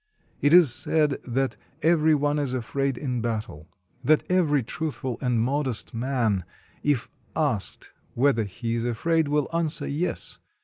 [0.41, 3.69] It is said that every one is afraid in battle;
[4.03, 6.43] that every truthful and modest man,
[6.81, 10.39] if asked whether he is afraid, will answer "Yes."